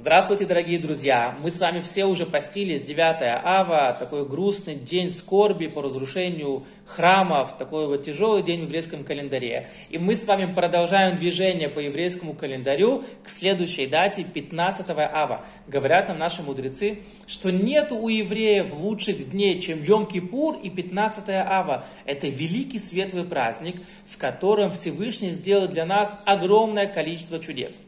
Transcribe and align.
Здравствуйте, 0.00 0.46
дорогие 0.46 0.78
друзья! 0.78 1.36
Мы 1.42 1.50
с 1.50 1.58
вами 1.58 1.80
все 1.80 2.04
уже 2.04 2.24
постились 2.24 2.82
9 2.82 3.16
ава, 3.44 3.96
такой 3.98 4.24
грустный 4.24 4.76
день 4.76 5.10
скорби 5.10 5.66
по 5.66 5.82
разрушению 5.82 6.62
храмов, 6.86 7.58
такой 7.58 7.88
вот 7.88 8.04
тяжелый 8.04 8.44
день 8.44 8.60
в 8.60 8.64
еврейском 8.66 9.02
календаре. 9.02 9.68
И 9.90 9.98
мы 9.98 10.14
с 10.14 10.24
вами 10.24 10.54
продолжаем 10.54 11.16
движение 11.16 11.68
по 11.68 11.80
еврейскому 11.80 12.34
календарю 12.34 13.02
к 13.24 13.28
следующей 13.28 13.88
дате 13.88 14.22
15 14.22 14.88
ава. 14.90 15.44
Говорят 15.66 16.06
нам 16.06 16.18
наши 16.20 16.44
мудрецы, 16.44 17.00
что 17.26 17.50
нет 17.50 17.90
у 17.90 18.06
евреев 18.06 18.72
лучших 18.72 19.30
дней, 19.30 19.60
чем 19.60 19.80
Йом-Кипур 19.80 20.60
и 20.62 20.70
15 20.70 21.28
ава. 21.28 21.84
Это 22.04 22.28
великий 22.28 22.78
светлый 22.78 23.24
праздник, 23.24 23.82
в 24.06 24.16
котором 24.16 24.70
Всевышний 24.70 25.30
сделал 25.30 25.66
для 25.66 25.84
нас 25.84 26.16
огромное 26.24 26.86
количество 26.86 27.40
чудес 27.40 27.82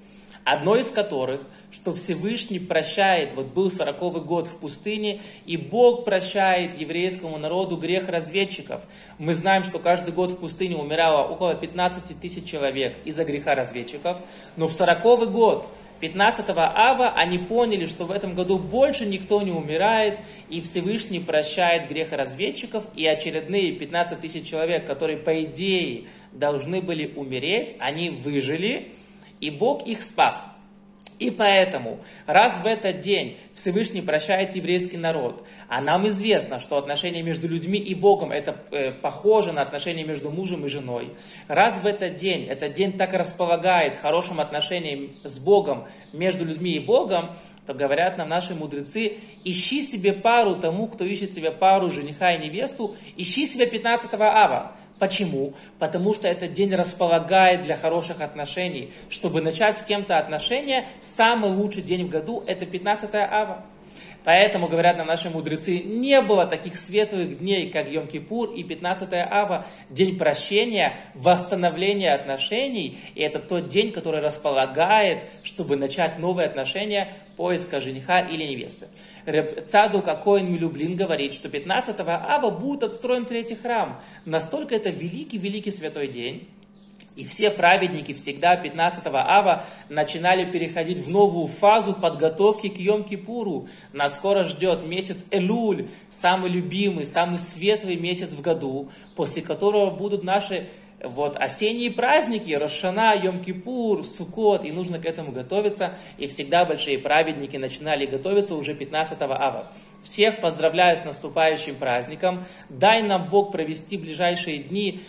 одно 0.45 0.77
из 0.77 0.91
которых, 0.91 1.41
что 1.71 1.95
Всевышний 1.95 2.59
прощает, 2.59 3.35
вот 3.35 3.47
был 3.47 3.71
сороковый 3.71 4.23
год 4.23 4.49
в 4.49 4.57
пустыне, 4.59 5.23
и 5.47 5.57
Бог 5.57 6.05
прощает 6.05 6.79
еврейскому 6.79 7.39
народу 7.39 7.77
грех 7.77 8.09
разведчиков. 8.09 8.83
Мы 9.19 9.35
знаем, 9.35 9.65
что 9.65 9.79
каждый 9.79 10.13
год 10.13 10.33
в 10.33 10.39
пустыне 10.39 10.77
умирало 10.77 11.27
около 11.27 11.55
15 11.55 12.21
тысяч 12.21 12.45
человек 12.45 12.97
из-за 13.05 13.25
греха 13.25 13.55
разведчиков, 13.55 14.19
но 14.57 14.69
в 14.69 14.73
сороковый 14.73 15.29
год 15.29 15.69
15 16.01 16.47
ава 16.57 17.13
они 17.15 17.39
поняли, 17.39 17.87
что 17.87 18.07
в 18.07 18.11
этом 18.11 18.35
году 18.35 18.59
больше 18.59 19.05
никто 19.05 19.43
не 19.43 19.53
умирает, 19.53 20.19
и 20.49 20.61
Всевышний 20.63 21.21
прощает 21.21 21.89
грех 21.89 22.13
разведчиков, 22.13 22.85
и 22.97 23.07
очередные 23.07 23.73
15 23.73 24.19
тысяч 24.21 24.49
человек, 24.49 24.87
которые 24.87 25.19
по 25.19 25.45
идее 25.45 26.05
должны 26.33 26.81
были 26.81 27.13
умереть, 27.15 27.75
они 27.79 28.09
выжили, 28.09 28.93
и 29.41 29.51
Бог 29.51 29.87
их 29.87 30.03
спас. 30.03 30.51
И 31.21 31.31
поэтому, 31.31 32.01
раз 32.27 32.61
в 32.61 32.67
этот 32.67 33.01
день 33.01 33.37
Всевышний 33.53 34.01
прощает 34.01 34.57
еврейский 34.57 34.97
народ, 34.97 35.47
а 35.69 35.83
нам 35.83 36.09
известно, 36.09 36.61
что 36.61 36.79
отношения 36.79 37.23
между 37.23 37.47
людьми 37.47 37.79
и 37.79 37.95
Богом 37.95 38.33
это 38.33 38.57
э, 38.71 38.91
похоже 38.91 39.53
на 39.53 39.61
отношения 39.61 40.03
между 40.03 40.31
мужем 40.31 40.65
и 40.65 40.69
женой, 40.69 41.11
раз 41.47 41.83
в 41.83 41.87
этот 41.87 42.17
день, 42.17 42.47
этот 42.47 42.73
день 42.73 42.95
так 42.95 43.13
располагает 43.13 43.97
хорошим 43.97 44.41
отношением 44.41 45.11
с 45.23 45.39
Богом 45.39 45.87
между 46.15 46.47
людьми 46.47 46.73
и 46.73 46.81
Богом, 46.81 47.37
то 47.67 47.75
говорят 47.75 48.17
нам 48.17 48.31
наши 48.31 48.55
мудрецы, 48.55 49.19
ищи 49.45 49.83
себе 49.83 50.15
пару 50.15 50.57
тому, 50.57 50.89
кто 50.89 51.05
ищет 51.05 51.35
себе 51.35 51.51
пару 51.51 51.91
жениха 51.91 52.33
и 52.33 52.47
невесту, 52.47 52.95
ищи 53.19 53.45
себе 53.45 53.67
15 53.67 54.15
ава. 54.15 54.75
Почему? 55.01 55.55
Потому 55.79 56.13
что 56.13 56.29
этот 56.29 56.53
день 56.53 56.75
располагает 56.75 57.63
для 57.63 57.75
хороших 57.75 58.21
отношений. 58.21 58.93
Чтобы 59.09 59.41
начать 59.41 59.79
с 59.79 59.83
кем-то 59.83 60.19
отношения, 60.19 60.87
самый 61.01 61.51
лучший 61.51 61.81
день 61.81 62.07
в 62.07 62.11
году 62.11 62.45
это 62.47 62.67
15 62.67 63.15
ава. 63.15 63.65
Поэтому, 64.25 64.69
говорят 64.69 64.99
нам 64.99 65.07
наши 65.07 65.31
мудрецы, 65.31 65.81
не 65.81 66.21
было 66.21 66.47
таких 66.47 66.77
светлых 66.77 67.39
дней, 67.39 67.71
как 67.71 67.89
Йом-Кипур 67.89 68.55
и 68.55 68.63
15 68.63 69.09
ава, 69.13 69.67
день 69.89 70.19
прощения, 70.19 70.95
восстановления 71.15 72.13
отношений. 72.13 72.99
И 73.15 73.23
это 73.23 73.39
тот 73.39 73.69
день, 73.69 73.93
который 73.93 74.21
располагает, 74.21 75.25
чтобы 75.43 75.77
начать 75.77 76.19
новые 76.19 76.47
отношения, 76.47 77.09
поиска 77.37 77.81
жениха 77.81 78.21
или 78.21 78.45
невесты. 78.45 78.89
Цаду 79.65 80.03
Коин 80.03 80.53
Милюблин 80.53 80.97
говорит, 80.97 81.33
что 81.33 81.49
15 81.49 81.97
ава 82.01 82.51
будет 82.51 82.83
отстроен 82.83 83.25
третий 83.25 83.55
храм. 83.55 84.01
Настолько 84.27 84.75
это 84.75 84.91
великий-великий 84.91 85.71
святой 85.71 86.09
день, 86.09 86.49
и 87.17 87.25
все 87.25 87.51
праведники 87.51 88.13
всегда 88.13 88.57
15 88.57 89.07
ава 89.07 89.65
начинали 89.89 90.51
переходить 90.51 90.99
в 90.99 91.11
новую 91.11 91.49
фазу 91.49 91.95
подготовки 91.95 92.69
к 92.69 92.79
Йом-Кипуру. 92.79 93.69
Нас 93.93 94.17
скоро 94.17 94.45
ждет 94.45 94.85
месяц 94.85 95.25
Элуль, 95.31 95.89
самый 96.09 96.51
любимый, 96.51 97.05
самый 97.05 97.39
светлый 97.39 97.97
месяц 97.97 98.33
в 98.33 98.41
году, 98.41 98.91
после 99.17 99.43
которого 99.43 99.91
будут 99.91 100.25
наши 100.25 100.69
вот 101.03 101.37
осенние 101.37 101.91
праздники, 101.91 102.53
Рошана, 102.53 103.17
Йом-Кипур, 103.17 104.05
Сукот, 104.05 104.65
и 104.65 104.73
нужно 104.73 104.99
к 104.99 105.07
этому 105.07 105.33
готовиться. 105.33 105.95
И 106.19 106.27
всегда 106.27 106.65
большие 106.65 106.99
праведники 106.99 107.57
начинали 107.57 108.07
готовиться 108.07 108.55
уже 108.55 108.75
15 108.75 109.21
ава. 109.23 109.73
Всех 110.03 110.41
поздравляю 110.41 110.97
с 110.97 111.05
наступающим 111.05 111.77
праздником. 111.77 112.45
Дай 112.69 113.03
нам 113.03 113.29
Бог 113.29 113.53
провести 113.53 113.97
ближайшие 113.97 114.59
дни 114.59 115.01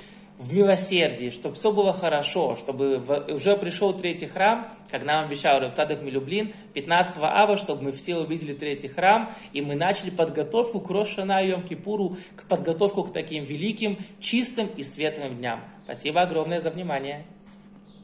в 0.42 0.54
милосердии, 0.54 1.30
чтобы 1.30 1.56
все 1.56 1.72
было 1.72 1.94
хорошо, 1.94 2.56
чтобы 2.56 2.98
уже 3.30 3.56
пришел 3.58 3.94
третий 3.94 4.26
храм, 4.26 4.72
как 4.90 5.06
нам 5.06 5.26
обещал 5.26 5.60
Рабцадок 5.60 6.02
Милюблин, 6.02 6.54
15 6.74 7.18
ава, 7.20 7.58
чтобы 7.58 7.84
мы 7.84 7.92
все 7.92 8.18
увидели 8.18 8.54
третий 8.54 8.88
храм, 8.88 9.32
и 9.54 9.62
мы 9.62 9.76
начали 9.76 10.10
подготовку 10.10 10.82
к 10.82 10.90
Рошана 10.90 11.44
и 11.44 11.50
Йом 11.50 11.64
Кипуру, 11.64 12.18
к 12.36 12.48
подготовку 12.48 13.04
к 13.04 13.14
таким 13.14 13.44
великим, 13.44 13.98
чистым 14.20 14.68
и 14.76 14.84
светлым 14.84 15.38
дням. 15.38 15.64
Спасибо 15.84 16.22
огромное 16.22 16.60
за 16.60 16.72
внимание. 16.72 17.26